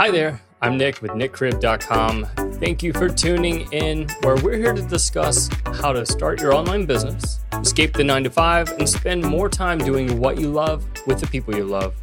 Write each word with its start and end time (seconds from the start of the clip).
Hi 0.00 0.12
there, 0.12 0.40
I'm 0.62 0.78
Nick 0.78 1.02
with 1.02 1.10
nickcribb.com. 1.10 2.26
Thank 2.60 2.84
you 2.84 2.92
for 2.92 3.08
tuning 3.08 3.62
in, 3.72 4.06
where 4.22 4.36
we're 4.36 4.56
here 4.56 4.72
to 4.72 4.82
discuss 4.82 5.50
how 5.64 5.92
to 5.92 6.06
start 6.06 6.40
your 6.40 6.54
online 6.54 6.86
business, 6.86 7.40
escape 7.54 7.94
the 7.94 8.04
nine 8.04 8.22
to 8.22 8.30
five, 8.30 8.70
and 8.78 8.88
spend 8.88 9.24
more 9.24 9.48
time 9.48 9.76
doing 9.78 10.20
what 10.20 10.38
you 10.38 10.52
love 10.52 10.86
with 11.08 11.18
the 11.18 11.26
people 11.26 11.52
you 11.56 11.64
love. 11.64 11.96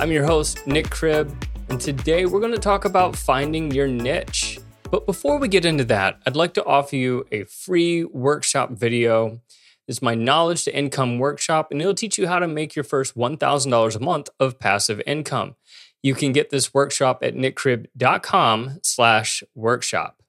I'm 0.00 0.10
your 0.10 0.26
host, 0.26 0.66
Nick 0.66 0.90
Cribb, 0.90 1.32
and 1.68 1.80
today 1.80 2.26
we're 2.26 2.40
going 2.40 2.50
to 2.50 2.58
talk 2.58 2.84
about 2.84 3.14
finding 3.14 3.70
your 3.70 3.86
niche. 3.86 4.58
But 4.90 5.06
before 5.06 5.38
we 5.38 5.46
get 5.46 5.64
into 5.64 5.84
that, 5.84 6.18
I'd 6.26 6.34
like 6.34 6.54
to 6.54 6.64
offer 6.64 6.96
you 6.96 7.26
a 7.30 7.44
free 7.44 8.02
workshop 8.02 8.72
video. 8.72 9.40
It's 9.86 10.02
my 10.02 10.16
knowledge 10.16 10.64
to 10.64 10.76
income 10.76 11.20
workshop, 11.20 11.68
and 11.70 11.80
it'll 11.80 11.94
teach 11.94 12.18
you 12.18 12.26
how 12.26 12.40
to 12.40 12.48
make 12.48 12.74
your 12.74 12.84
first 12.84 13.16
$1,000 13.16 13.96
a 13.96 14.00
month 14.00 14.30
of 14.40 14.58
passive 14.58 15.00
income. 15.06 15.54
You 16.02 16.14
can 16.14 16.32
get 16.32 16.50
this 16.50 16.72
workshop 16.72 17.22
at 17.22 17.34
nickcribb.com 17.34 18.80
slash 18.82 19.42
workshop. 19.54 20.22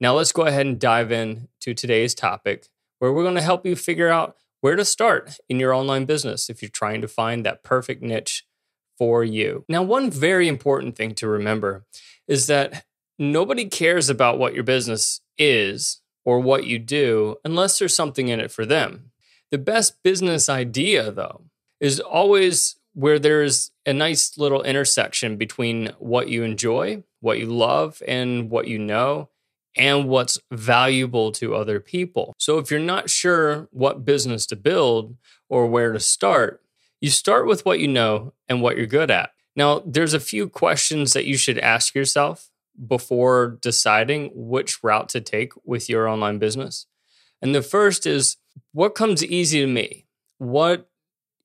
Now 0.00 0.14
let's 0.14 0.32
go 0.32 0.42
ahead 0.42 0.66
and 0.66 0.78
dive 0.78 1.10
in 1.10 1.48
to 1.60 1.74
today's 1.74 2.14
topic 2.14 2.68
where 2.98 3.12
we're 3.12 3.22
going 3.22 3.34
to 3.34 3.42
help 3.42 3.66
you 3.66 3.76
figure 3.76 4.08
out 4.08 4.36
where 4.60 4.76
to 4.76 4.84
start 4.84 5.36
in 5.48 5.60
your 5.60 5.74
online 5.74 6.04
business 6.04 6.48
if 6.48 6.62
you're 6.62 6.70
trying 6.70 7.00
to 7.02 7.08
find 7.08 7.44
that 7.44 7.62
perfect 7.62 8.02
niche 8.02 8.46
for 8.96 9.24
you. 9.24 9.64
Now, 9.68 9.82
one 9.82 10.10
very 10.10 10.48
important 10.48 10.96
thing 10.96 11.14
to 11.16 11.28
remember 11.28 11.84
is 12.26 12.46
that 12.46 12.84
nobody 13.18 13.66
cares 13.66 14.08
about 14.08 14.38
what 14.38 14.54
your 14.54 14.64
business 14.64 15.20
is 15.36 16.00
or 16.24 16.40
what 16.40 16.64
you 16.64 16.78
do 16.78 17.36
unless 17.44 17.78
there's 17.78 17.94
something 17.94 18.28
in 18.28 18.40
it 18.40 18.50
for 18.50 18.64
them. 18.64 19.10
The 19.50 19.58
best 19.58 20.02
business 20.02 20.48
idea, 20.48 21.10
though, 21.10 21.42
is 21.80 22.00
always 22.00 22.76
where 22.94 23.18
there's 23.18 23.70
a 23.84 23.92
nice 23.92 24.38
little 24.38 24.62
intersection 24.62 25.36
between 25.36 25.92
what 25.98 26.28
you 26.28 26.42
enjoy, 26.42 27.02
what 27.20 27.38
you 27.38 27.46
love, 27.46 28.02
and 28.06 28.50
what 28.50 28.68
you 28.68 28.78
know, 28.78 29.28
and 29.76 30.08
what's 30.08 30.38
valuable 30.50 31.32
to 31.32 31.54
other 31.54 31.80
people. 31.80 32.32
So 32.38 32.58
if 32.58 32.70
you're 32.70 32.80
not 32.80 33.10
sure 33.10 33.68
what 33.72 34.04
business 34.04 34.46
to 34.46 34.56
build 34.56 35.16
or 35.48 35.66
where 35.66 35.92
to 35.92 36.00
start, 36.00 36.62
you 37.00 37.10
start 37.10 37.46
with 37.46 37.66
what 37.66 37.80
you 37.80 37.88
know 37.88 38.32
and 38.48 38.62
what 38.62 38.76
you're 38.76 38.86
good 38.86 39.10
at. 39.10 39.30
Now, 39.56 39.82
there's 39.84 40.14
a 40.14 40.20
few 40.20 40.48
questions 40.48 41.12
that 41.12 41.26
you 41.26 41.36
should 41.36 41.58
ask 41.58 41.94
yourself 41.94 42.50
before 42.86 43.58
deciding 43.60 44.30
which 44.34 44.82
route 44.82 45.08
to 45.10 45.20
take 45.20 45.52
with 45.64 45.88
your 45.88 46.08
online 46.08 46.38
business. 46.38 46.86
And 47.42 47.54
the 47.54 47.62
first 47.62 48.06
is 48.06 48.36
what 48.72 48.94
comes 48.94 49.24
easy 49.24 49.60
to 49.60 49.66
me? 49.66 50.06
What 50.38 50.88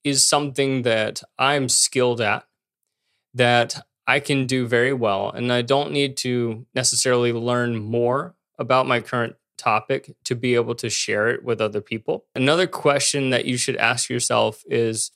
is 0.03 0.25
something 0.25 0.83
that 0.83 1.21
I'm 1.37 1.69
skilled 1.69 2.21
at, 2.21 2.45
that 3.33 3.85
I 4.07 4.19
can 4.19 4.45
do 4.47 4.67
very 4.67 4.93
well, 4.93 5.29
and 5.29 5.51
I 5.51 5.61
don't 5.61 5.91
need 5.91 6.17
to 6.17 6.65
necessarily 6.73 7.31
learn 7.31 7.77
more 7.77 8.35
about 8.57 8.87
my 8.87 8.99
current 8.99 9.35
topic 9.57 10.15
to 10.23 10.35
be 10.35 10.55
able 10.55 10.75
to 10.75 10.89
share 10.89 11.29
it 11.29 11.43
with 11.43 11.61
other 11.61 11.81
people. 11.81 12.25
Another 12.33 12.65
question 12.65 13.29
that 13.29 13.45
you 13.45 13.57
should 13.57 13.75
ask 13.75 14.09
yourself 14.09 14.63
is 14.67 15.11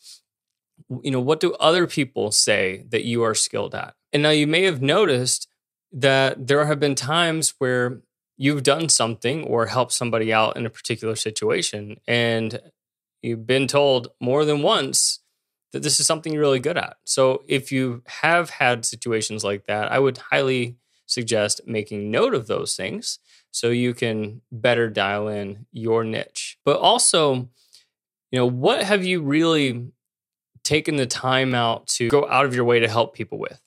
you 1.02 1.12
know, 1.12 1.20
what 1.20 1.40
do 1.40 1.54
other 1.54 1.88
people 1.88 2.32
say 2.32 2.86
that 2.90 3.06
you 3.06 3.24
are 3.24 3.36
skilled 3.36 3.76
at? 3.76 3.96
And 4.12 4.24
now 4.24 4.30
you 4.30 4.48
may 4.48 4.64
have 4.64 4.82
noticed 4.82 5.48
that 5.92 6.48
there 6.48 6.66
have 6.66 6.80
been 6.80 6.96
times 6.96 7.54
where 7.60 8.02
you've 8.38 8.64
done 8.64 8.90
something 8.90 9.44
or 9.44 9.68
helped 9.68 9.92
somebody 9.92 10.34
out 10.34 10.58
in 10.58 10.66
a 10.66 10.70
particular 10.70 11.16
situation 11.16 12.00
and 12.08 12.60
you've 13.24 13.48
been 13.48 13.68
told 13.68 14.10
more 14.20 14.46
than 14.46 14.62
once 14.62 15.20
that 15.72 15.82
this 15.82 16.00
is 16.00 16.06
something 16.06 16.32
you're 16.32 16.42
really 16.42 16.60
good 16.60 16.78
at. 16.78 16.98
So 17.06 17.44
if 17.48 17.72
you 17.72 18.04
have 18.06 18.52
had 18.52 18.86
situations 18.86 19.44
like 19.44 19.66
that, 19.66 19.92
I 19.92 20.00
would 20.00 20.18
highly 20.18 20.78
suggest 21.08 21.62
making 21.66 22.12
note 22.12 22.34
of 22.34 22.48
those 22.48 22.76
things 22.76 23.20
so 23.52 23.70
you 23.70 23.94
can 23.94 24.42
better 24.52 24.90
dial 24.90 25.28
in 25.28 25.66
your 25.72 26.04
niche. 26.04 26.58
But 26.64 26.80
also, 26.80 27.50
you 28.32 28.40
know, 28.40 28.46
what 28.46 28.84
have 28.84 29.04
you 29.04 29.22
really 29.22 29.92
taken 30.64 30.96
the 30.96 31.06
time 31.06 31.54
out 31.54 31.88
to 31.88 32.10
go 32.10 32.28
out 32.30 32.46
of 32.46 32.56
your 32.56 32.66
way 32.66 32.80
to 32.80 32.88
help 32.88 33.14
people 33.14 33.38
with? 33.38 33.60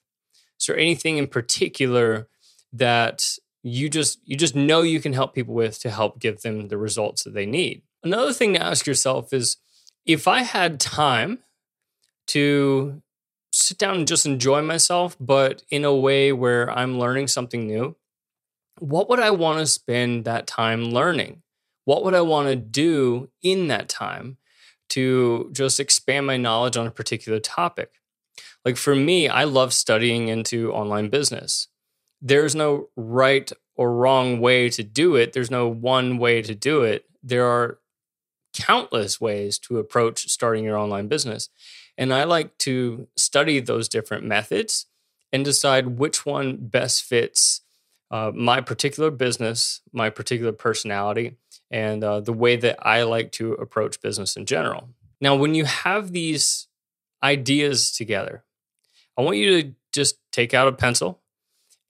Is 0.59 0.67
there 0.67 0.79
anything 0.79 1.19
in 1.19 1.27
particular 1.27 2.29
that 2.73 3.25
you 3.63 3.89
just 3.89 4.21
you 4.25 4.37
just 4.37 4.55
know 4.55 4.83
you 4.83 5.01
can 5.01 5.13
help 5.13 5.35
people 5.35 5.55
with 5.55 5.79
to 5.81 5.91
help 5.91 6.21
give 6.21 6.43
them 6.43 6.69
the 6.69 6.79
results 6.79 7.25
that 7.25 7.35
they 7.35 7.47
need? 7.47 7.83
Another 8.07 8.33
thing 8.33 8.55
to 8.55 8.63
ask 8.63 8.87
yourself 8.87 9.33
is 9.33 9.57
if 10.05 10.29
I 10.29 10.43
had 10.43 10.79
time 10.79 11.41
to 12.29 13.03
sit 13.51 13.79
down 13.79 13.97
and 13.97 14.07
just 14.07 14.25
enjoy 14.25 14.63
myself, 14.63 15.17
but 15.19 15.65
in 15.71 15.85
a 15.85 15.93
way 15.93 16.33
where 16.33 16.71
I'm 16.71 17.01
learning 17.01 17.27
something 17.27 17.67
new, 17.67 17.97
what 18.79 19.09
would 19.09 19.19
I 19.19 19.31
want 19.31 19.59
to 19.59 19.67
spend 19.67 20.25
that 20.25 20.47
time 20.47 20.85
learning? 20.85 21.43
What 21.85 22.05
would 22.05 22.15
I 22.15 22.21
want 22.21 22.47
to 22.47 22.55
do 22.55 23.29
in 23.43 23.67
that 23.69 23.89
time 23.89 24.37
to 24.91 25.51
just 25.53 25.81
expand 25.81 26.29
my 26.29 26.37
knowledge 26.37 26.77
on 26.77 26.87
a 26.87 26.93
particular 26.93 27.41
topic? 27.41 27.91
Like 28.65 28.77
for 28.77 28.95
me, 28.95 29.29
I 29.29 29.43
love 29.43 29.73
studying 29.73 30.29
into 30.29 30.73
online 30.73 31.09
business. 31.09 31.67
There's 32.23 32.55
no 32.55 32.89
right 32.95 33.51
or 33.75 33.93
wrong 33.93 34.39
way 34.39 34.71
to 34.71 34.85
do 34.85 35.17
it. 35.17 35.33
There's 35.33 35.51
no 35.51 35.67
one 35.67 36.19
way 36.19 36.41
to 36.43 36.55
do 36.55 36.83
it. 36.83 37.05
There 37.21 37.45
are 37.45 37.79
countless 38.57 39.21
ways 39.21 39.59
to 39.59 39.79
approach 39.79 40.29
starting 40.29 40.65
your 40.65 40.77
online 40.77 41.09
business. 41.09 41.49
And 41.99 42.13
I 42.13 42.25
like 42.25 42.57
to 42.59 43.09
study 43.17 43.61
those 43.61 43.89
different 43.89 44.25
methods 44.25 44.87
and 45.33 45.45
decide 45.45 45.99
which 45.99 46.25
one 46.25 46.57
best 46.57 47.05
fits 47.05 47.63
uh, 48.11 48.31
my 48.35 48.61
particular 48.61 49.11
business, 49.11 49.81
my 49.93 50.11
particular 50.11 50.53
personality, 50.53 51.37
and 51.71 52.05
uh, 52.05 52.21
the 52.21 52.33
way 52.33 52.57
that 52.57 52.79
I 52.87 53.03
like 53.03 53.33
to 53.33 53.55
approach 53.55 54.01
business 54.01 54.37
in 54.37 54.47
general. 54.47 54.91
Now, 55.21 55.35
when 55.35 55.55
you 55.55 55.65
have 55.65 56.13
these 56.13 56.69
ideas 57.23 57.91
together, 57.91 58.45
I 59.19 59.23
want 59.23 59.39
you 59.39 59.63
to 59.63 59.73
just 59.93 60.19
take 60.31 60.55
out 60.55 60.69
a 60.69 60.73
pencil 60.73 61.21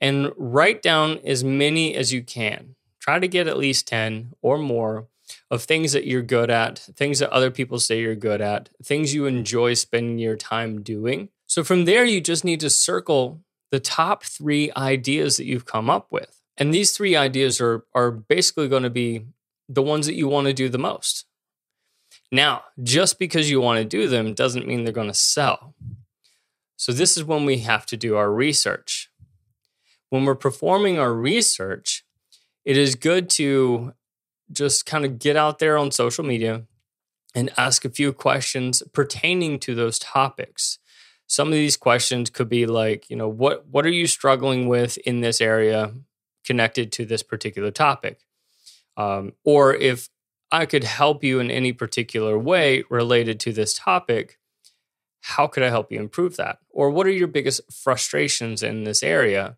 and 0.00 0.32
write 0.36 0.80
down 0.80 1.18
as 1.24 1.44
many 1.44 1.94
as 1.94 2.12
you 2.12 2.22
can. 2.22 2.76
Try 3.00 3.18
to 3.18 3.28
get 3.28 3.46
at 3.46 3.58
least 3.58 3.86
10 3.88 4.34
or 4.40 4.58
more 4.58 5.08
of 5.50 5.62
things 5.62 5.92
that 5.92 6.06
you're 6.06 6.22
good 6.22 6.50
at, 6.50 6.78
things 6.78 7.20
that 7.20 7.30
other 7.30 7.50
people 7.50 7.78
say 7.78 8.00
you're 8.00 8.14
good 8.14 8.40
at, 8.40 8.68
things 8.82 9.14
you 9.14 9.26
enjoy 9.26 9.74
spending 9.74 10.18
your 10.18 10.36
time 10.36 10.82
doing. 10.82 11.28
So 11.46 11.62
from 11.62 11.84
there, 11.84 12.04
you 12.04 12.20
just 12.20 12.44
need 12.44 12.60
to 12.60 12.70
circle 12.70 13.40
the 13.70 13.80
top 13.80 14.24
three 14.24 14.72
ideas 14.76 15.36
that 15.36 15.46
you've 15.46 15.64
come 15.64 15.88
up 15.88 16.10
with. 16.10 16.40
And 16.56 16.72
these 16.72 16.96
three 16.96 17.14
ideas 17.14 17.60
are, 17.60 17.84
are 17.94 18.10
basically 18.10 18.68
going 18.68 18.82
to 18.82 18.90
be 18.90 19.26
the 19.68 19.82
ones 19.82 20.06
that 20.06 20.14
you 20.14 20.28
want 20.28 20.46
to 20.46 20.52
do 20.52 20.68
the 20.68 20.78
most. 20.78 21.26
Now, 22.32 22.64
just 22.82 23.18
because 23.18 23.50
you 23.50 23.60
want 23.60 23.78
to 23.78 23.84
do 23.84 24.08
them 24.08 24.34
doesn't 24.34 24.66
mean 24.66 24.84
they're 24.84 24.92
going 24.92 25.06
to 25.08 25.14
sell. 25.14 25.74
So, 26.76 26.92
this 26.92 27.16
is 27.16 27.24
when 27.24 27.44
we 27.44 27.58
have 27.58 27.86
to 27.86 27.96
do 27.96 28.16
our 28.16 28.32
research. 28.32 29.10
When 30.10 30.24
we're 30.24 30.34
performing 30.34 30.98
our 30.98 31.12
research, 31.12 32.04
it 32.64 32.76
is 32.76 32.94
good 32.94 33.30
to 33.30 33.94
just 34.52 34.86
kind 34.86 35.04
of 35.04 35.18
get 35.18 35.36
out 35.36 35.58
there 35.58 35.76
on 35.76 35.90
social 35.90 36.24
media 36.24 36.64
and 37.34 37.50
ask 37.56 37.84
a 37.84 37.90
few 37.90 38.12
questions 38.12 38.82
pertaining 38.92 39.58
to 39.60 39.74
those 39.74 39.98
topics. 39.98 40.78
Some 41.26 41.48
of 41.48 41.54
these 41.54 41.76
questions 41.76 42.30
could 42.30 42.48
be 42.48 42.66
like, 42.66 43.10
you 43.10 43.16
know, 43.16 43.28
what 43.28 43.66
what 43.68 43.84
are 43.84 43.90
you 43.90 44.06
struggling 44.06 44.68
with 44.68 44.96
in 44.98 45.20
this 45.20 45.40
area 45.40 45.92
connected 46.44 46.92
to 46.92 47.04
this 47.04 47.22
particular 47.22 47.70
topic? 47.70 48.20
Um, 48.96 49.32
or 49.44 49.74
if 49.74 50.08
I 50.50 50.64
could 50.66 50.84
help 50.84 51.24
you 51.24 51.40
in 51.40 51.50
any 51.50 51.72
particular 51.72 52.38
way 52.38 52.84
related 52.88 53.40
to 53.40 53.52
this 53.52 53.74
topic, 53.74 54.38
how 55.20 55.48
could 55.48 55.64
I 55.64 55.70
help 55.70 55.90
you 55.90 55.98
improve 55.98 56.36
that? 56.36 56.60
Or 56.70 56.90
what 56.90 57.06
are 57.06 57.10
your 57.10 57.26
biggest 57.26 57.60
frustrations 57.72 58.62
in 58.62 58.84
this 58.84 59.02
area? 59.02 59.56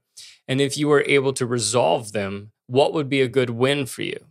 And 0.48 0.60
if 0.62 0.78
you 0.78 0.88
were 0.88 1.04
able 1.06 1.34
to 1.34 1.46
resolve 1.46 2.12
them, 2.12 2.52
what 2.66 2.94
would 2.94 3.08
be 3.08 3.20
a 3.20 3.28
good 3.28 3.50
win 3.50 3.84
for 3.84 4.02
you? 4.02 4.24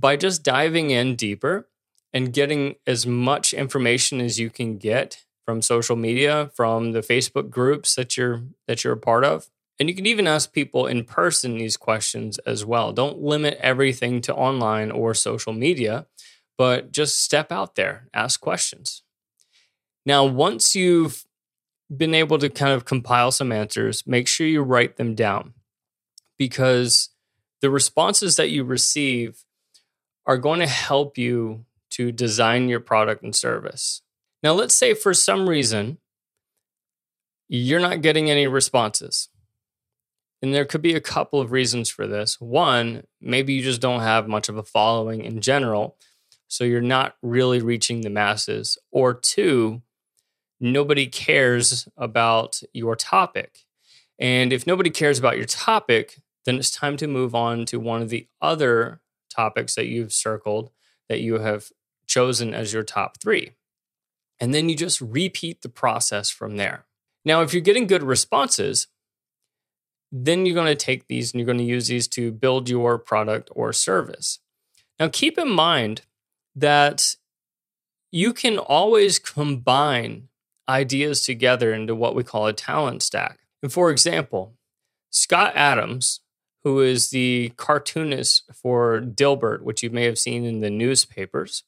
By 0.00 0.16
just 0.16 0.42
diving 0.42 0.90
in 0.90 1.14
deeper 1.14 1.68
and 2.12 2.32
getting 2.32 2.76
as 2.86 3.06
much 3.06 3.52
information 3.52 4.20
as 4.20 4.40
you 4.40 4.50
can 4.50 4.78
get 4.78 5.24
from 5.44 5.62
social 5.62 5.96
media, 5.96 6.50
from 6.54 6.92
the 6.92 7.00
Facebook 7.00 7.50
groups 7.50 7.94
that 7.94 8.16
you're 8.16 8.42
that 8.66 8.82
you're 8.82 8.94
a 8.94 8.98
part 8.98 9.24
of. 9.24 9.50
And 9.78 9.88
you 9.88 9.94
can 9.94 10.06
even 10.06 10.26
ask 10.26 10.52
people 10.52 10.86
in 10.86 11.04
person 11.04 11.56
these 11.56 11.76
questions 11.76 12.38
as 12.40 12.64
well. 12.64 12.92
Don't 12.92 13.22
limit 13.22 13.58
everything 13.60 14.20
to 14.22 14.34
online 14.34 14.90
or 14.90 15.14
social 15.14 15.54
media, 15.54 16.06
but 16.58 16.92
just 16.92 17.22
step 17.22 17.50
out 17.50 17.76
there, 17.76 18.08
ask 18.12 18.40
questions. 18.40 19.02
Now, 20.04 20.24
once 20.26 20.74
you've 20.74 21.24
been 21.94 22.14
able 22.14 22.38
to 22.38 22.50
kind 22.50 22.72
of 22.72 22.84
compile 22.84 23.32
some 23.32 23.52
answers, 23.52 24.06
make 24.06 24.28
sure 24.28 24.46
you 24.46 24.62
write 24.62 24.96
them 24.96 25.14
down 25.14 25.54
because 26.38 27.08
the 27.60 27.70
responses 27.70 28.36
that 28.36 28.50
you 28.50 28.64
receive 28.64 29.44
are 30.30 30.38
going 30.38 30.60
to 30.60 30.66
help 30.68 31.18
you 31.18 31.64
to 31.90 32.12
design 32.12 32.68
your 32.68 32.78
product 32.78 33.24
and 33.24 33.34
service. 33.34 34.00
Now, 34.44 34.52
let's 34.52 34.76
say 34.76 34.94
for 34.94 35.12
some 35.12 35.48
reason 35.48 35.98
you're 37.48 37.80
not 37.80 38.00
getting 38.00 38.30
any 38.30 38.46
responses. 38.46 39.28
And 40.40 40.54
there 40.54 40.64
could 40.64 40.82
be 40.82 40.94
a 40.94 41.00
couple 41.00 41.40
of 41.40 41.50
reasons 41.50 41.90
for 41.90 42.06
this. 42.06 42.40
One, 42.40 43.02
maybe 43.20 43.54
you 43.54 43.62
just 43.64 43.80
don't 43.80 44.02
have 44.02 44.28
much 44.28 44.48
of 44.48 44.56
a 44.56 44.62
following 44.62 45.24
in 45.24 45.40
general, 45.40 45.96
so 46.46 46.62
you're 46.62 46.80
not 46.80 47.16
really 47.22 47.60
reaching 47.60 48.02
the 48.02 48.08
masses. 48.08 48.78
Or 48.92 49.12
two, 49.12 49.82
nobody 50.60 51.08
cares 51.08 51.88
about 51.96 52.62
your 52.72 52.94
topic. 52.94 53.64
And 54.16 54.52
if 54.52 54.64
nobody 54.64 54.90
cares 54.90 55.18
about 55.18 55.38
your 55.38 55.46
topic, 55.46 56.20
then 56.44 56.54
it's 56.54 56.70
time 56.70 56.96
to 56.98 57.08
move 57.08 57.34
on 57.34 57.64
to 57.66 57.80
one 57.80 58.00
of 58.00 58.10
the 58.10 58.28
other 58.40 59.00
topics 59.30 59.74
that 59.74 59.86
you've 59.86 60.12
circled 60.12 60.70
that 61.08 61.20
you 61.20 61.38
have 61.38 61.70
chosen 62.06 62.52
as 62.52 62.72
your 62.72 62.82
top 62.82 63.20
three. 63.20 63.52
And 64.38 64.54
then 64.54 64.68
you 64.68 64.76
just 64.76 65.00
repeat 65.00 65.62
the 65.62 65.68
process 65.68 66.30
from 66.30 66.56
there. 66.56 66.86
Now, 67.24 67.42
if 67.42 67.52
you're 67.52 67.60
getting 67.62 67.86
good 67.86 68.02
responses, 68.02 68.86
then 70.10 70.44
you're 70.44 70.54
going 70.54 70.66
to 70.66 70.74
take 70.74 71.06
these 71.06 71.32
and 71.32 71.40
you're 71.40 71.46
going 71.46 71.58
to 71.58 71.64
use 71.64 71.88
these 71.88 72.08
to 72.08 72.32
build 72.32 72.68
your 72.68 72.98
product 72.98 73.50
or 73.52 73.72
service. 73.72 74.40
Now, 74.98 75.08
keep 75.08 75.38
in 75.38 75.50
mind 75.50 76.02
that 76.56 77.14
you 78.10 78.32
can 78.32 78.58
always 78.58 79.18
combine 79.18 80.28
ideas 80.68 81.24
together 81.24 81.72
into 81.72 81.94
what 81.94 82.14
we 82.14 82.24
call 82.24 82.46
a 82.46 82.52
talent 82.52 83.02
stack. 83.02 83.40
And 83.62 83.72
for 83.72 83.90
example, 83.90 84.54
Scott 85.10 85.52
Adams, 85.54 86.20
who 86.64 86.80
is 86.80 87.10
the 87.10 87.52
cartoonist 87.56 88.44
for 88.54 89.00
Dilbert, 89.00 89.62
which 89.62 89.82
you 89.82 89.90
may 89.90 90.04
have 90.04 90.18
seen 90.18 90.44
in 90.44 90.60
the 90.60 90.70
newspapers, 90.70 91.64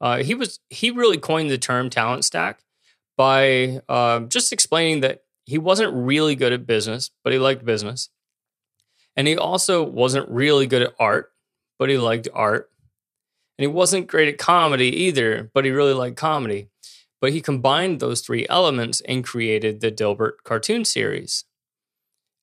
uh, 0.00 0.22
he 0.22 0.34
was 0.34 0.60
he 0.70 0.90
really 0.90 1.18
coined 1.18 1.50
the 1.50 1.58
term 1.58 1.90
talent 1.90 2.24
stack 2.24 2.62
by 3.16 3.80
uh, 3.88 4.20
just 4.20 4.52
explaining 4.52 5.00
that 5.00 5.22
he 5.46 5.58
wasn't 5.58 5.94
really 5.94 6.34
good 6.34 6.52
at 6.52 6.66
business, 6.66 7.10
but 7.22 7.32
he 7.32 7.38
liked 7.38 7.64
business. 7.64 8.08
And 9.16 9.28
he 9.28 9.36
also 9.36 9.82
wasn't 9.82 10.28
really 10.28 10.66
good 10.66 10.82
at 10.82 10.94
art, 10.98 11.32
but 11.78 11.88
he 11.88 11.98
liked 11.98 12.28
art. 12.32 12.70
And 13.56 13.62
he 13.62 13.68
wasn't 13.68 14.08
great 14.08 14.28
at 14.28 14.38
comedy 14.38 14.88
either, 15.04 15.50
but 15.54 15.64
he 15.64 15.70
really 15.70 15.92
liked 15.92 16.16
comedy. 16.16 16.68
But 17.20 17.32
he 17.32 17.40
combined 17.40 18.00
those 18.00 18.20
three 18.20 18.46
elements 18.48 19.00
and 19.02 19.22
created 19.22 19.80
the 19.80 19.92
Dilbert 19.92 20.42
cartoon 20.42 20.84
series 20.84 21.44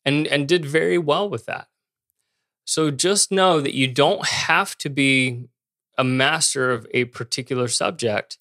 and, 0.05 0.25
and 0.27 0.47
did 0.47 0.65
very 0.65 0.97
well 0.97 1.29
with 1.29 1.45
that. 1.47 1.67
So 2.71 2.89
just 2.89 3.33
know 3.33 3.59
that 3.59 3.73
you 3.73 3.85
don't 3.85 4.25
have 4.25 4.77
to 4.77 4.89
be 4.89 5.49
a 5.97 6.05
master 6.05 6.71
of 6.71 6.87
a 6.93 7.03
particular 7.03 7.67
subject 7.67 8.37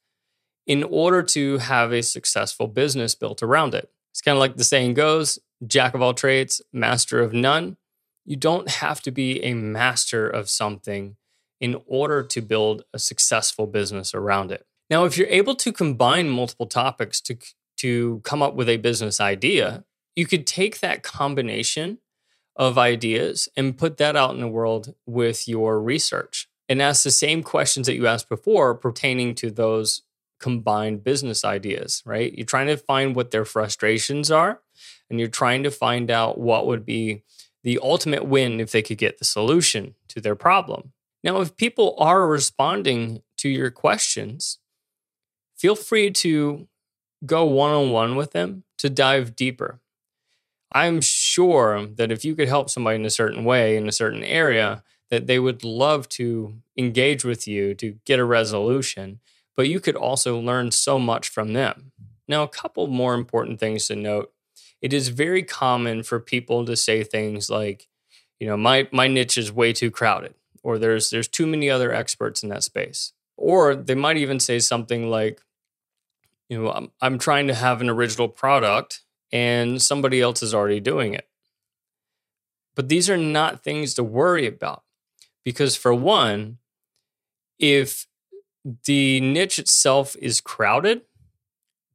in 0.68 0.84
order 0.84 1.20
to 1.24 1.58
have 1.58 1.90
a 1.90 2.00
successful 2.00 2.68
business 2.68 3.16
built 3.16 3.42
around 3.42 3.74
it. 3.74 3.90
It's 4.12 4.20
kind 4.20 4.36
of 4.36 4.38
like 4.38 4.56
the 4.56 4.62
saying 4.62 4.94
goes 4.94 5.40
jack 5.66 5.94
of 5.94 6.00
all 6.00 6.14
trades, 6.14 6.62
master 6.72 7.20
of 7.20 7.32
none. 7.32 7.76
You 8.24 8.36
don't 8.36 8.70
have 8.70 9.00
to 9.02 9.10
be 9.10 9.42
a 9.42 9.54
master 9.54 10.28
of 10.28 10.48
something 10.48 11.16
in 11.60 11.82
order 11.86 12.22
to 12.22 12.40
build 12.40 12.84
a 12.94 13.00
successful 13.00 13.66
business 13.66 14.14
around 14.14 14.52
it. 14.52 14.64
Now, 14.88 15.06
if 15.06 15.18
you're 15.18 15.26
able 15.26 15.56
to 15.56 15.72
combine 15.72 16.30
multiple 16.30 16.66
topics 16.66 17.20
to, 17.22 17.36
to 17.78 18.20
come 18.22 18.42
up 18.42 18.54
with 18.54 18.68
a 18.68 18.76
business 18.76 19.20
idea, 19.20 19.82
you 20.14 20.24
could 20.24 20.46
take 20.46 20.78
that 20.78 21.02
combination 21.02 21.98
of 22.56 22.76
ideas 22.78 23.48
and 23.56 23.78
put 23.78 23.96
that 23.98 24.16
out 24.16 24.34
in 24.34 24.40
the 24.40 24.48
world 24.48 24.94
with 25.06 25.48
your 25.48 25.80
research 25.80 26.48
and 26.68 26.80
ask 26.80 27.02
the 27.02 27.10
same 27.10 27.42
questions 27.42 27.86
that 27.86 27.96
you 27.96 28.06
asked 28.06 28.28
before 28.28 28.74
pertaining 28.74 29.34
to 29.34 29.50
those 29.50 30.02
combined 30.38 31.04
business 31.04 31.44
ideas, 31.44 32.02
right? 32.06 32.32
You're 32.34 32.46
trying 32.46 32.68
to 32.68 32.76
find 32.76 33.14
what 33.14 33.30
their 33.30 33.44
frustrations 33.44 34.30
are 34.30 34.60
and 35.08 35.18
you're 35.18 35.28
trying 35.28 35.62
to 35.64 35.70
find 35.70 36.10
out 36.10 36.38
what 36.38 36.66
would 36.66 36.84
be 36.84 37.22
the 37.62 37.78
ultimate 37.82 38.24
win 38.24 38.60
if 38.60 38.72
they 38.72 38.82
could 38.82 38.98
get 38.98 39.18
the 39.18 39.24
solution 39.24 39.94
to 40.08 40.20
their 40.20 40.34
problem. 40.34 40.92
Now, 41.22 41.40
if 41.40 41.56
people 41.56 41.94
are 41.98 42.26
responding 42.26 43.22
to 43.38 43.48
your 43.48 43.70
questions, 43.70 44.58
feel 45.56 45.74
free 45.74 46.10
to 46.10 46.68
go 47.26 47.44
one 47.44 47.72
on 47.72 47.90
one 47.90 48.16
with 48.16 48.32
them 48.32 48.64
to 48.78 48.88
dive 48.88 49.36
deeper. 49.36 49.80
I'm 50.72 51.02
sure 51.30 51.86
that 51.86 52.10
if 52.12 52.24
you 52.24 52.34
could 52.34 52.48
help 52.48 52.70
somebody 52.70 52.96
in 52.96 53.06
a 53.06 53.10
certain 53.10 53.44
way 53.44 53.76
in 53.76 53.88
a 53.88 53.92
certain 53.92 54.24
area, 54.24 54.82
that 55.10 55.26
they 55.26 55.38
would 55.38 55.64
love 55.64 56.08
to 56.08 56.54
engage 56.76 57.24
with 57.24 57.48
you 57.48 57.74
to 57.74 57.96
get 58.04 58.18
a 58.18 58.24
resolution 58.24 59.20
but 59.60 59.68
you 59.68 59.78
could 59.78 59.94
also 59.94 60.38
learn 60.38 60.70
so 60.70 60.98
much 60.98 61.28
from 61.28 61.52
them. 61.52 61.92
Now, 62.26 62.42
a 62.42 62.48
couple 62.48 62.86
more 62.86 63.12
important 63.12 63.60
things 63.60 63.88
to 63.88 63.94
note. 63.94 64.32
It 64.80 64.94
is 64.94 65.08
very 65.08 65.42
common 65.42 66.02
for 66.02 66.18
people 66.18 66.64
to 66.64 66.76
say 66.76 67.04
things 67.04 67.50
like, 67.50 67.86
you 68.38 68.46
know, 68.46 68.56
my 68.56 68.88
my 68.90 69.06
niche 69.06 69.36
is 69.36 69.52
way 69.52 69.74
too 69.74 69.90
crowded 69.90 70.32
or 70.62 70.78
there's 70.78 71.10
there's 71.10 71.28
too 71.28 71.46
many 71.46 71.68
other 71.68 71.92
experts 71.92 72.42
in 72.42 72.48
that 72.48 72.62
space. 72.62 73.12
Or 73.36 73.74
they 73.74 73.94
might 73.94 74.16
even 74.16 74.40
say 74.40 74.60
something 74.60 75.10
like, 75.10 75.42
you 76.48 76.62
know, 76.62 76.70
I'm, 76.70 76.90
I'm 77.02 77.18
trying 77.18 77.46
to 77.48 77.54
have 77.54 77.82
an 77.82 77.90
original 77.90 78.28
product 78.28 79.02
and 79.32 79.80
somebody 79.80 80.20
else 80.20 80.42
is 80.42 80.54
already 80.54 80.80
doing 80.80 81.14
it. 81.14 81.28
But 82.74 82.88
these 82.88 83.10
are 83.10 83.16
not 83.16 83.62
things 83.62 83.94
to 83.94 84.04
worry 84.04 84.46
about 84.46 84.82
because 85.44 85.76
for 85.76 85.92
one, 85.92 86.58
if 87.58 88.06
the 88.84 89.20
niche 89.20 89.58
itself 89.58 90.16
is 90.20 90.40
crowded, 90.40 91.02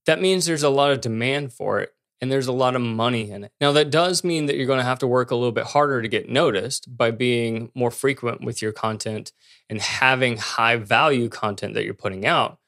that 0.05 0.21
means 0.21 0.45
there's 0.45 0.63
a 0.63 0.69
lot 0.69 0.91
of 0.91 1.01
demand 1.01 1.53
for 1.53 1.79
it 1.79 1.93
and 2.21 2.31
there's 2.31 2.47
a 2.47 2.53
lot 2.53 2.75
of 2.75 2.81
money 2.81 3.29
in 3.29 3.43
it. 3.43 3.51
Now, 3.59 3.71
that 3.73 3.89
does 3.89 4.23
mean 4.23 4.45
that 4.45 4.55
you're 4.55 4.65
going 4.65 4.79
to 4.79 4.85
have 4.85 4.99
to 4.99 5.07
work 5.07 5.31
a 5.31 5.35
little 5.35 5.51
bit 5.51 5.65
harder 5.65 6.01
to 6.01 6.07
get 6.07 6.29
noticed 6.29 6.95
by 6.95 7.11
being 7.11 7.71
more 7.75 7.91
frequent 7.91 8.41
with 8.41 8.61
your 8.61 8.71
content 8.71 9.31
and 9.69 9.81
having 9.81 10.37
high 10.37 10.77
value 10.77 11.29
content 11.29 11.73
that 11.73 11.83
you're 11.83 11.93
putting 11.93 12.25
out. 12.25 12.59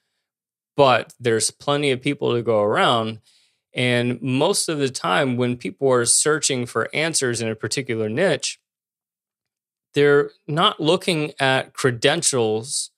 But 0.76 1.14
there's 1.20 1.50
plenty 1.50 1.92
of 1.92 2.02
people 2.02 2.34
to 2.34 2.42
go 2.42 2.62
around. 2.62 3.20
And 3.78 4.20
most 4.22 4.68
of 4.68 4.80
the 4.80 4.90
time, 4.90 5.38
when 5.38 5.56
people 5.56 5.90
are 5.92 6.04
searching 6.04 6.66
for 6.66 6.90
answers 6.94 7.42
in 7.42 7.48
a 7.48 7.56
particular 7.56 8.10
niche, 8.10 8.60
they're 9.94 10.32
not 10.48 10.80
looking 10.80 11.34
at 11.40 11.74
credentials 11.74 12.90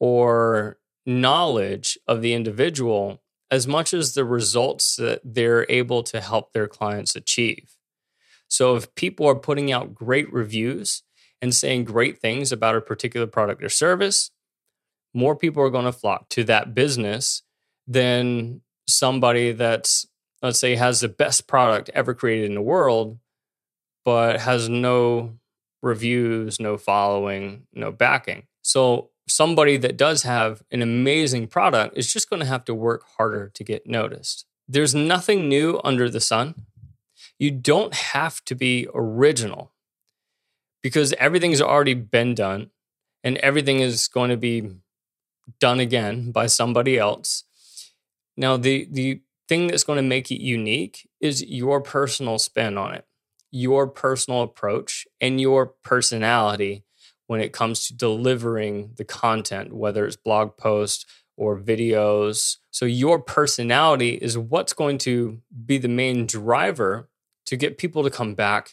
or 0.00 0.78
knowledge 1.06 1.98
of 2.08 2.22
the 2.22 2.32
individual 2.32 3.22
as 3.50 3.66
much 3.66 3.92
as 3.92 4.14
the 4.14 4.24
results 4.24 4.96
that 4.96 5.20
they're 5.22 5.66
able 5.68 6.02
to 6.02 6.20
help 6.20 6.52
their 6.52 6.66
clients 6.66 7.14
achieve. 7.14 7.76
So 8.48 8.76
if 8.76 8.94
people 8.94 9.26
are 9.26 9.34
putting 9.34 9.70
out 9.70 9.94
great 9.94 10.32
reviews 10.32 11.02
and 11.42 11.54
saying 11.54 11.84
great 11.84 12.18
things 12.18 12.50
about 12.50 12.76
a 12.76 12.80
particular 12.80 13.26
product 13.26 13.62
or 13.62 13.68
service, 13.68 14.30
more 15.12 15.36
people 15.36 15.62
are 15.62 15.70
going 15.70 15.84
to 15.84 15.92
flock 15.92 16.30
to 16.30 16.44
that 16.44 16.74
business 16.74 17.42
than 17.86 18.62
somebody 18.88 19.52
that's, 19.52 20.06
let's 20.44 20.58
say, 20.58 20.76
has 20.76 21.00
the 21.00 21.08
best 21.08 21.46
product 21.46 21.88
ever 21.94 22.12
created 22.12 22.44
in 22.44 22.54
the 22.54 22.60
world, 22.60 23.18
but 24.04 24.40
has 24.40 24.68
no 24.68 25.32
reviews, 25.82 26.60
no 26.60 26.76
following, 26.76 27.66
no 27.72 27.90
backing. 27.90 28.42
So 28.60 29.08
somebody 29.26 29.78
that 29.78 29.96
does 29.96 30.22
have 30.24 30.62
an 30.70 30.82
amazing 30.82 31.46
product 31.46 31.96
is 31.96 32.12
just 32.12 32.28
going 32.28 32.40
to 32.40 32.46
have 32.46 32.66
to 32.66 32.74
work 32.74 33.04
harder 33.16 33.50
to 33.54 33.64
get 33.64 33.86
noticed. 33.86 34.44
There's 34.68 34.94
nothing 34.94 35.48
new 35.48 35.80
under 35.82 36.10
the 36.10 36.20
sun. 36.20 36.66
You 37.38 37.50
don't 37.50 37.94
have 37.94 38.44
to 38.44 38.54
be 38.54 38.86
original 38.92 39.72
because 40.82 41.14
everything's 41.14 41.62
already 41.62 41.94
been 41.94 42.34
done 42.34 42.70
and 43.22 43.38
everything 43.38 43.80
is 43.80 44.08
going 44.08 44.28
to 44.28 44.36
be 44.36 44.72
done 45.58 45.80
again 45.80 46.32
by 46.32 46.48
somebody 46.48 46.98
else. 46.98 47.44
Now, 48.36 48.58
the, 48.58 48.86
the 48.90 49.20
thing 49.48 49.66
that's 49.66 49.84
going 49.84 49.96
to 49.96 50.02
make 50.02 50.30
it 50.30 50.42
unique 50.42 51.08
is 51.20 51.44
your 51.44 51.80
personal 51.80 52.38
spin 52.38 52.78
on 52.78 52.94
it, 52.94 53.06
your 53.50 53.86
personal 53.86 54.42
approach, 54.42 55.06
and 55.20 55.40
your 55.40 55.66
personality 55.66 56.84
when 57.26 57.40
it 57.40 57.52
comes 57.52 57.86
to 57.86 57.94
delivering 57.94 58.92
the 58.96 59.04
content, 59.04 59.72
whether 59.72 60.06
it's 60.06 60.16
blog 60.16 60.56
posts 60.56 61.06
or 61.36 61.58
videos. 61.58 62.58
So, 62.70 62.84
your 62.84 63.18
personality 63.18 64.10
is 64.10 64.36
what's 64.38 64.72
going 64.72 64.98
to 64.98 65.40
be 65.64 65.78
the 65.78 65.88
main 65.88 66.26
driver 66.26 67.08
to 67.46 67.56
get 67.56 67.78
people 67.78 68.02
to 68.02 68.10
come 68.10 68.34
back 68.34 68.70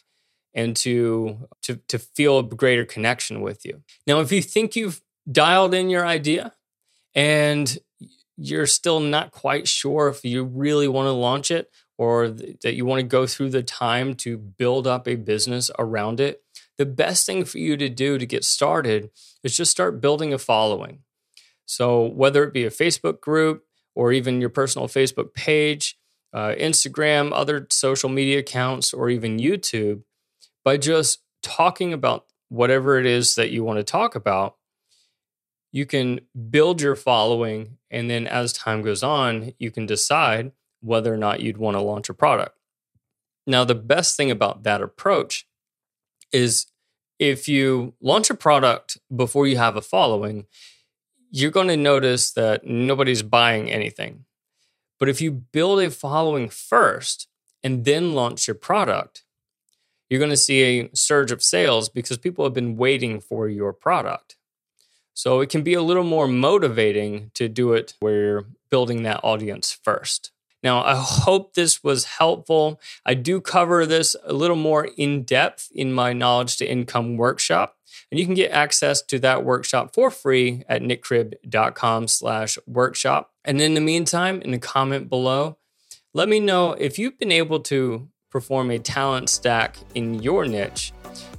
and 0.54 0.75
to, 0.75 1.48
to, 1.62 1.78
to 1.88 1.98
feel 1.98 2.40
a 2.40 2.44
greater 2.44 2.86
connection 2.86 3.42
with 3.42 3.66
you. 3.66 3.82
Now, 4.06 4.20
if 4.20 4.32
you 4.32 4.42
think 4.42 4.75
you've 4.75 5.01
dialed 5.32 5.74
in 5.74 5.90
your 5.90 6.06
idea 6.06 6.54
and 7.16 7.78
you're 8.41 8.65
still 8.65 9.00
not 9.00 9.31
quite 9.31 9.67
sure 9.67 10.07
if 10.07 10.25
you 10.25 10.43
really 10.43 10.88
want 10.88 11.05
to 11.05 11.12
launch 11.12 11.51
it 11.51 11.69
or 11.98 12.29
that 12.29 12.74
you 12.74 12.86
want 12.86 13.00
to 13.00 13.03
go 13.03 13.27
through 13.27 13.51
the 13.51 13.62
time 13.62 14.15
to 14.15 14.38
build 14.38 14.88
up 14.88 15.07
a 15.07 15.15
business 15.15 15.69
around 15.77 16.19
it, 16.19 16.41
the 16.79 16.86
best 16.86 17.27
thing 17.27 17.45
for 17.45 17.60
you 17.60 17.77
to 17.77 17.88
do 17.88 18.17
to 18.17 18.25
get 18.25 18.43
started 18.43 19.12
is 19.43 19.55
just 19.55 19.69
start 19.69 20.01
building 20.01 20.33
a 20.33 20.39
following. 20.39 21.00
So, 21.65 22.03
whether 22.07 22.43
it 22.43 22.53
be 22.53 22.65
a 22.65 22.71
Facebook 22.71 23.21
group 23.21 23.63
or 23.93 24.12
even 24.12 24.41
your 24.41 24.50
personal 24.50 24.88
Facebook 24.88 25.33
page, 25.36 25.98
uh, 26.33 26.55
Instagram, 26.57 27.31
other 27.33 27.67
social 27.69 28.10
media 28.10 28.39
accounts, 28.39 28.93
or 28.93 29.10
even 29.10 29.38
YouTube 29.38 30.01
by 30.65 30.77
just 30.77 31.19
talking 31.43 31.93
about 31.93 32.25
whatever 32.50 32.98
it 33.00 33.05
is 33.05 33.36
that 33.36 33.51
you 33.51 33.63
want 33.63 33.77
to 33.77 33.83
talk 33.83 34.15
about. 34.15 34.55
You 35.72 35.86
can 35.86 36.22
build 36.50 36.82
your 36.82 36.96
following, 36.96 37.78
and 37.90 38.10
then 38.10 38.28
as 38.28 38.54
time 38.54 38.82
goes 38.82 39.04
on, 39.04 39.54
you 39.58 39.72
can 39.72 39.86
decide 39.86 40.51
whether 40.82 41.13
or 41.13 41.18
not 41.18 41.40
you'd 41.40 41.58
want 41.58 41.75
to 41.75 41.82
launch 41.82 42.10
a 42.10 42.13
product. 42.13 42.58
Now, 43.48 43.63
the 43.63 43.75
best 43.75 44.18
thing 44.18 44.30
about 44.30 44.63
that 44.63 44.82
approach 44.82 45.48
is 46.32 46.68
if 47.20 47.48
you 47.48 47.94
launch 48.01 48.30
a 48.30 48.36
product 48.36 48.98
before 49.16 49.48
you 49.48 49.58
have 49.58 49.75
a 49.75 49.82
following, 49.82 50.48
you're 51.30 51.51
going 51.51 51.68
to 51.68 51.78
notice 51.78 52.32
that 52.32 52.66
nobody's 52.66 53.22
buying 53.22 53.72
anything. 53.72 54.25
But 55.00 55.10
if 55.10 55.22
you 55.22 55.32
build 55.32 55.80
a 55.82 55.90
following 55.90 56.50
first 56.50 57.28
and 57.63 57.86
then 57.86 58.13
launch 58.13 58.48
your 58.48 58.56
product, 58.56 59.24
you're 60.10 60.20
going 60.20 60.30
to 60.30 60.38
see 60.38 60.62
a 60.63 60.90
surge 60.94 61.32
of 61.32 61.42
sales 61.42 61.90
because 61.90 62.18
people 62.18 62.44
have 62.44 62.54
been 62.54 62.75
waiting 62.75 63.22
for 63.22 63.48
your 63.48 63.72
product. 63.72 64.36
So 65.13 65.41
it 65.41 65.50
can 65.50 65.62
be 65.62 65.74
a 65.74 65.82
little 65.82 66.03
more 66.03 66.27
motivating 66.27 67.32
to 67.36 67.48
do 67.48 67.74
it 67.74 67.94
where 68.00 68.22
you're 68.22 68.46
building 68.70 69.03
that 69.03 69.20
audience 69.24 69.77
first. 69.84 70.32
Now, 70.63 70.84
I 70.84 70.96
hope 70.96 71.53
this 71.53 71.84
was 71.84 72.06
helpful. 72.06 72.80
I 73.06 73.15
do 73.15 73.41
cover 73.41 73.86
this 73.86 74.15
a 74.24 74.34
little 74.34 74.56
more 74.56 74.89
in 74.96 75.24
depth 75.24 75.70
in 75.74 75.91
my 75.91 76.13
knowledge 76.13 76.58
to 76.58 76.70
income 76.70 77.18
workshop. 77.18 77.77
And 78.12 78.20
you 78.20 78.25
can 78.25 78.36
get 78.36 78.51
access 78.51 79.01
to 79.03 79.20
that 79.20 79.44
workshop 79.44 79.94
for 79.94 80.12
free 80.12 80.63
at 80.68 80.82
nickcribb.com 80.82 82.08
slash 82.08 82.58
workshop. 82.68 83.32
And 83.44 83.62
in 83.62 83.74
the 83.74 83.82
meantime, 83.82 84.41
in 84.41 84.51
the 84.51 84.60
comment 84.60 85.10
below, 85.10 85.58
let 86.13 86.30
me 86.30 86.39
know 86.39 86.74
if 86.74 87.00
you've 87.00 87.18
been 87.18 87.32
able 87.32 87.62
to 87.62 88.10
perform 88.30 88.70
a 88.70 88.80
talent 88.80 89.30
stack 89.30 89.77
in 89.96 90.22
your 90.22 90.46
niche. 90.46 90.94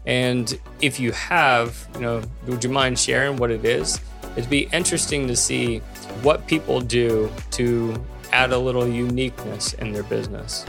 And 0.07 0.59
if 0.81 0.99
you 0.99 1.13
have, 1.13 1.89
you 1.95 2.01
know, 2.01 2.23
would 2.47 2.65
you 2.65 2.71
mind 2.71 2.99
sharing 2.99 3.37
what 3.37 3.51
it 3.51 3.65
is? 3.65 4.01
It'd 4.37 4.51
be 4.51 4.69
interesting 4.73 5.29
to 5.29 5.37
see 5.37 5.79
what 6.23 6.47
people 6.47 6.81
do 6.81 7.31
to 7.53 8.03
add 8.33 8.53
a 8.53 8.59
little 8.59 8.89
uniqueness 8.89 9.75
in 9.75 9.93
their 9.93 10.03
business. 10.03 10.65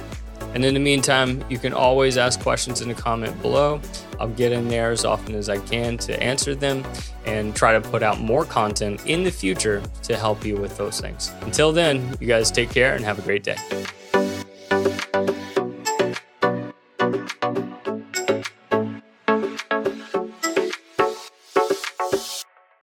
And 0.53 0.63
in 0.63 0.75
the 0.75 0.79
meantime, 0.79 1.43
you 1.49 1.57
can 1.57 1.73
always 1.73 2.17
ask 2.17 2.39
questions 2.39 2.81
in 2.81 2.87
the 2.87 2.93
comment 2.93 3.41
below. 3.41 3.81
I'll 4.19 4.27
get 4.27 4.51
in 4.51 4.67
there 4.67 4.91
as 4.91 5.03
often 5.03 5.33
as 5.33 5.49
I 5.49 5.57
can 5.57 5.97
to 5.99 6.21
answer 6.21 6.53
them 6.53 6.83
and 7.25 7.55
try 7.55 7.73
to 7.73 7.81
put 7.81 8.03
out 8.03 8.19
more 8.19 8.45
content 8.45 9.03
in 9.07 9.23
the 9.23 9.31
future 9.31 9.81
to 10.03 10.15
help 10.15 10.45
you 10.45 10.55
with 10.55 10.77
those 10.77 11.01
things. 11.01 11.33
Until 11.41 11.71
then, 11.71 12.15
you 12.19 12.27
guys 12.27 12.51
take 12.51 12.69
care 12.69 12.93
and 12.93 13.03
have 13.03 13.17
a 13.17 13.23
great 13.23 13.43
day. 13.43 13.57